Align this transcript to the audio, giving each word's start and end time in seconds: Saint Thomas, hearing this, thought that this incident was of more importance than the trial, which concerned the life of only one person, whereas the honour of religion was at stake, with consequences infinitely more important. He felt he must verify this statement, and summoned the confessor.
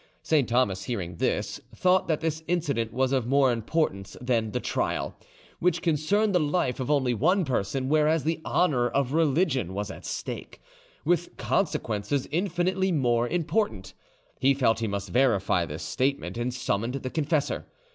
Saint 0.23 0.49
Thomas, 0.49 0.85
hearing 0.85 1.17
this, 1.17 1.61
thought 1.75 2.07
that 2.07 2.21
this 2.21 2.41
incident 2.47 2.91
was 2.91 3.11
of 3.11 3.27
more 3.27 3.51
importance 3.51 4.17
than 4.19 4.51
the 4.51 4.59
trial, 4.59 5.15
which 5.59 5.83
concerned 5.83 6.33
the 6.33 6.39
life 6.39 6.79
of 6.79 6.89
only 6.89 7.13
one 7.13 7.45
person, 7.45 7.87
whereas 7.87 8.23
the 8.23 8.41
honour 8.43 8.89
of 8.89 9.13
religion 9.13 9.75
was 9.75 9.91
at 9.91 10.03
stake, 10.03 10.59
with 11.05 11.37
consequences 11.37 12.27
infinitely 12.31 12.91
more 12.91 13.27
important. 13.27 13.93
He 14.39 14.55
felt 14.55 14.79
he 14.79 14.87
must 14.87 15.09
verify 15.09 15.65
this 15.67 15.83
statement, 15.83 16.35
and 16.35 16.51
summoned 16.51 16.95
the 16.95 17.11
confessor. 17.11 17.67